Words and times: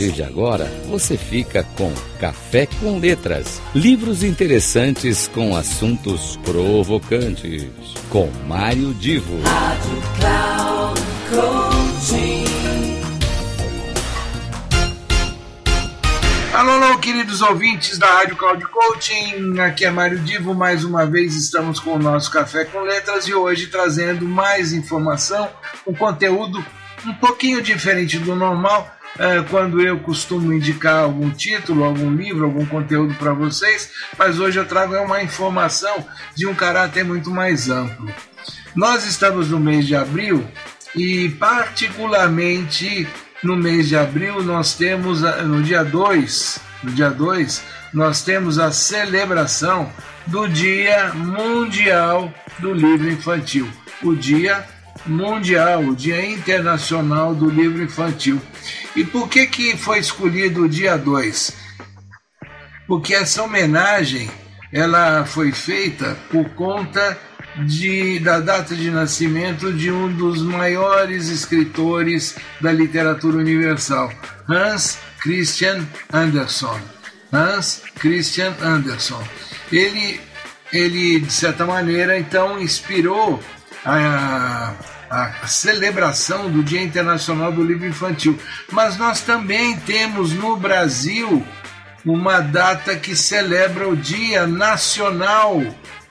partir 0.00 0.12
de 0.12 0.22
agora, 0.22 0.64
você 0.88 1.16
fica 1.18 1.62
com 1.76 1.92
Café 2.18 2.66
com 2.80 2.98
Letras, 2.98 3.60
livros 3.74 4.22
interessantes 4.22 5.28
com 5.28 5.54
assuntos 5.54 6.38
provocantes, 6.38 7.68
com 8.08 8.30
Mário 8.46 8.94
Divo. 8.94 9.42
Rádio 9.42 10.02
Cloud 10.18 11.00
Coaching. 11.28 12.44
Alô, 16.54 16.70
alô, 16.72 16.98
queridos 16.98 17.42
ouvintes 17.42 17.98
da 17.98 18.06
Rádio 18.06 18.36
Cloud 18.36 18.64
Coaching, 18.66 19.58
aqui 19.60 19.84
é 19.84 19.90
Mário 19.90 20.18
Divo, 20.20 20.54
mais 20.54 20.82
uma 20.82 21.04
vez 21.04 21.36
estamos 21.36 21.78
com 21.78 21.92
o 21.94 21.98
nosso 21.98 22.30
Café 22.30 22.64
com 22.64 22.80
Letras 22.80 23.28
e 23.28 23.34
hoje 23.34 23.66
trazendo 23.66 24.24
mais 24.24 24.72
informação, 24.72 25.48
um 25.86 25.94
conteúdo 25.94 26.64
um 27.06 27.14
pouquinho 27.14 27.62
diferente 27.62 28.18
do 28.18 28.34
normal, 28.34 28.99
é, 29.20 29.42
quando 29.50 29.82
eu 29.82 29.98
costumo 29.98 30.50
indicar 30.50 31.04
algum 31.04 31.28
título, 31.30 31.84
algum 31.84 32.10
livro, 32.10 32.46
algum 32.46 32.64
conteúdo 32.64 33.14
para 33.16 33.34
vocês, 33.34 33.90
mas 34.16 34.40
hoje 34.40 34.58
eu 34.58 34.64
trago 34.64 34.96
uma 34.96 35.22
informação 35.22 36.06
de 36.34 36.46
um 36.46 36.54
caráter 36.54 37.04
muito 37.04 37.30
mais 37.30 37.68
amplo. 37.68 38.10
Nós 38.74 39.06
estamos 39.06 39.50
no 39.50 39.60
mês 39.60 39.86
de 39.86 39.94
abril 39.94 40.42
e, 40.96 41.28
particularmente 41.38 43.06
no 43.42 43.56
mês 43.56 43.88
de 43.88 43.96
abril, 43.96 44.42
nós 44.42 44.72
temos 44.72 45.20
no 45.20 45.62
dia 45.62 45.84
2, 45.84 46.60
no 46.82 46.90
dia 46.90 47.10
2, 47.10 47.62
nós 47.92 48.22
temos 48.22 48.58
a 48.58 48.72
celebração 48.72 49.92
do 50.26 50.48
Dia 50.48 51.12
Mundial 51.12 52.32
do 52.58 52.72
Livro 52.72 53.10
Infantil, 53.10 53.68
o 54.02 54.14
Dia 54.14 54.64
Mundial, 55.04 55.82
o 55.84 55.94
Dia 55.94 56.24
Internacional 56.24 57.34
do 57.34 57.50
Livro 57.50 57.82
Infantil. 57.82 58.40
E 58.96 59.04
por 59.04 59.28
que, 59.28 59.46
que 59.46 59.76
foi 59.76 59.98
escolhido 59.98 60.64
o 60.64 60.68
dia 60.68 60.96
2? 60.96 61.52
Porque 62.86 63.14
essa 63.14 63.42
homenagem 63.42 64.30
ela 64.72 65.24
foi 65.24 65.52
feita 65.52 66.16
por 66.30 66.48
conta 66.50 67.18
de, 67.66 68.18
da 68.20 68.40
data 68.40 68.74
de 68.74 68.90
nascimento 68.90 69.72
de 69.72 69.90
um 69.90 70.12
dos 70.12 70.42
maiores 70.42 71.28
escritores 71.28 72.36
da 72.60 72.72
literatura 72.72 73.38
universal, 73.38 74.12
Hans 74.48 74.98
Christian 75.20 75.86
Andersen. 76.12 76.80
Hans 77.32 77.82
Christian 77.98 78.54
Andersen. 78.60 79.18
Ele, 79.70 80.20
ele 80.72 81.20
de 81.20 81.32
certa 81.32 81.64
maneira, 81.64 82.18
então 82.18 82.60
inspirou 82.60 83.40
a, 83.84 84.74
a 85.10 85.46
celebração 85.48 86.48
do 86.48 86.62
Dia 86.62 86.80
Internacional 86.80 87.50
do 87.50 87.64
Livro 87.64 87.86
Infantil. 87.86 88.38
Mas 88.70 88.96
nós 88.96 89.20
também 89.20 89.76
temos 89.78 90.32
no 90.32 90.56
Brasil 90.56 91.44
uma 92.04 92.40
data 92.40 92.94
que 92.94 93.16
celebra 93.16 93.88
o 93.88 93.96
Dia 93.96 94.46
Nacional 94.46 95.60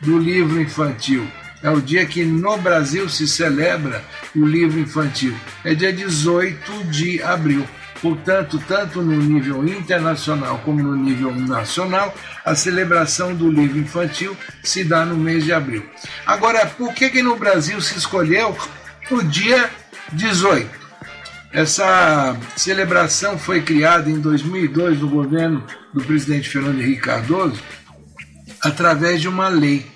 do 0.00 0.18
Livro 0.18 0.60
Infantil. 0.60 1.26
É 1.62 1.70
o 1.70 1.80
dia 1.80 2.06
que 2.06 2.24
no 2.24 2.56
Brasil 2.56 3.08
se 3.08 3.26
celebra 3.26 4.04
o 4.34 4.44
livro 4.44 4.78
infantil. 4.78 5.34
É 5.64 5.74
dia 5.74 5.92
18 5.92 6.84
de 6.84 7.20
abril. 7.20 7.66
Portanto, 8.00 8.62
tanto 8.68 9.02
no 9.02 9.16
nível 9.16 9.66
internacional 9.66 10.60
como 10.64 10.80
no 10.80 10.94
nível 10.94 11.34
nacional, 11.34 12.14
a 12.44 12.54
celebração 12.54 13.34
do 13.34 13.50
livro 13.50 13.76
infantil 13.76 14.36
se 14.62 14.84
dá 14.84 15.04
no 15.04 15.16
mês 15.16 15.44
de 15.44 15.52
abril. 15.52 15.84
Agora, 16.24 16.64
por 16.64 16.94
que, 16.94 17.10
que 17.10 17.22
no 17.22 17.34
Brasil 17.34 17.80
se 17.80 17.98
escolheu 17.98 18.56
o 19.10 19.22
dia 19.22 19.70
18? 20.12 20.78
Essa 21.52 22.36
celebração 22.56 23.38
foi 23.38 23.62
criada 23.62 24.10
em 24.10 24.20
2002 24.20 25.00
no 25.00 25.08
governo 25.08 25.64
do 25.94 26.02
presidente 26.04 26.48
Fernando 26.48 26.80
Henrique 26.80 27.00
Cardoso 27.00 27.58
através 28.62 29.20
de 29.20 29.28
uma 29.28 29.48
lei. 29.48 29.86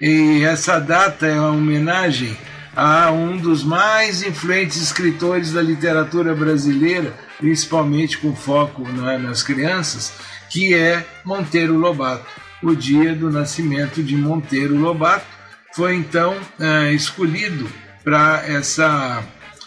E 0.00 0.42
essa 0.44 0.78
data 0.78 1.26
é 1.26 1.38
uma 1.38 1.50
homenagem 1.50 2.36
a 2.74 3.10
um 3.10 3.36
dos 3.36 3.62
mais 3.62 4.22
influentes 4.22 4.80
escritores 4.80 5.52
da 5.52 5.62
literatura 5.62 6.34
brasileira, 6.34 7.14
principalmente 7.38 8.18
com 8.18 8.34
foco 8.34 8.82
né, 8.88 9.18
nas 9.18 9.42
crianças, 9.42 10.12
que 10.50 10.74
é 10.74 11.04
Monteiro 11.24 11.76
Lobato. 11.76 12.26
O 12.62 12.74
dia 12.74 13.14
do 13.14 13.30
nascimento 13.30 14.02
de 14.02 14.16
Monteiro 14.16 14.76
Lobato 14.76 15.26
foi 15.74 15.94
então 15.94 16.34
é, 16.58 16.92
escolhido 16.92 17.68
para 18.04 18.44
essa, 18.46 19.24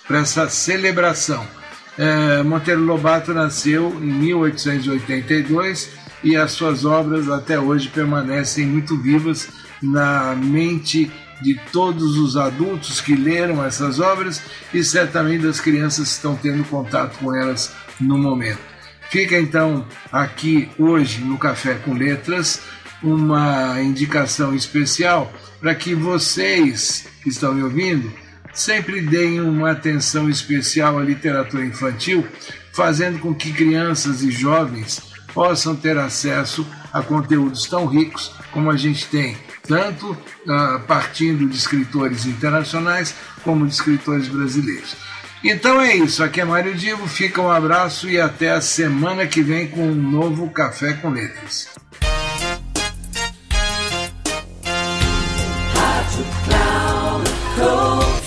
essa 0.09 0.47
celebração. 0.47 1.45
É, 1.97 2.43
Monteiro 2.43 2.81
Lobato 2.81 3.33
nasceu 3.33 3.97
em 3.99 4.13
1882 4.13 5.89
e 6.23 6.35
as 6.35 6.51
suas 6.51 6.85
obras 6.85 7.27
até 7.27 7.59
hoje 7.59 7.89
permanecem 7.89 8.67
muito 8.67 8.95
vivas 8.97 9.49
na 9.81 10.35
mente 10.35 11.11
de 11.41 11.55
todos 11.71 12.17
os 12.17 12.37
adultos 12.37 13.01
que 13.01 13.15
leram 13.15 13.65
essas 13.65 13.99
obras 13.99 14.41
e 14.73 14.83
certamente 14.83 15.43
das 15.43 15.59
crianças 15.59 16.07
que 16.07 16.15
estão 16.15 16.35
tendo 16.35 16.63
contato 16.65 17.17
com 17.17 17.35
elas 17.35 17.73
no 17.99 18.17
momento. 18.17 18.59
Fica 19.09 19.39
então 19.39 19.85
aqui 20.11 20.69
hoje 20.77 21.21
no 21.21 21.37
Café 21.37 21.75
com 21.75 21.93
Letras 21.93 22.61
uma 23.01 23.81
indicação 23.81 24.53
especial 24.53 25.31
para 25.59 25.73
que 25.73 25.93
vocês 25.93 27.07
que 27.21 27.29
estão 27.29 27.53
me 27.53 27.63
ouvindo 27.63 28.11
sempre 28.57 29.01
deem 29.01 29.39
uma 29.39 29.71
atenção 29.71 30.27
especial 30.27 30.97
à 30.97 31.03
literatura 31.03 31.63
infantil, 31.63 32.27
fazendo 32.73 33.19
com 33.19 33.33
que 33.33 33.53
crianças 33.53 34.23
e 34.23 34.31
jovens 34.31 35.01
possam 35.33 35.75
ter 35.75 35.97
acesso 35.97 36.65
a 36.91 37.01
conteúdos 37.01 37.65
tão 37.67 37.85
ricos 37.85 38.31
como 38.51 38.71
a 38.71 38.75
gente 38.75 39.05
tem 39.07 39.37
tanto 39.67 40.11
uh, 40.11 40.79
partindo 40.87 41.47
de 41.47 41.55
escritores 41.55 42.25
internacionais 42.25 43.13
como 43.43 43.67
de 43.67 43.73
escritores 43.73 44.27
brasileiros. 44.27 44.95
Então 45.43 45.79
é 45.79 45.95
isso, 45.95 46.23
aqui 46.23 46.41
é 46.41 46.45
Mário 46.45 46.73
Divo, 46.73 47.07
fica 47.07 47.41
um 47.41 47.51
abraço 47.51 48.09
e 48.09 48.19
até 48.19 48.51
a 48.51 48.61
semana 48.61 49.27
que 49.27 49.41
vem 49.41 49.67
com 49.67 49.87
um 49.87 49.93
novo 49.93 50.49
Café 50.49 50.93
com 50.93 51.09
Letras. 51.09 51.69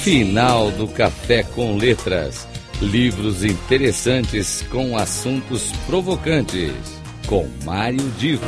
Final 0.03 0.71
do 0.71 0.89
Café 0.89 1.43
com 1.43 1.77
Letras. 1.77 2.49
Livros 2.81 3.45
interessantes 3.45 4.65
com 4.71 4.97
assuntos 4.97 5.73
provocantes. 5.87 6.73
Com 7.27 7.47
Mário 7.65 8.11
Divo. 8.17 8.47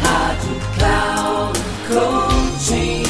Rádio 0.00 0.56
Cloud. 0.78 1.58
Coaching. 1.88 3.02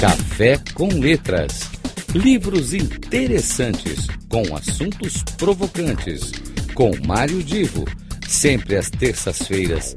Café 0.00 0.60
com 0.74 0.86
Letras. 1.00 1.70
Livros 2.14 2.72
interessantes 2.72 4.06
com 4.28 4.54
assuntos 4.54 5.24
provocantes. 5.36 6.30
Com 6.72 6.92
Mário 7.04 7.42
Divo. 7.42 7.84
Sempre 8.28 8.76
às 8.76 8.90
terças-feiras, 8.90 9.96